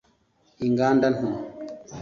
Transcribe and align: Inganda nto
Inganda 0.67 1.07
nto 1.15 1.29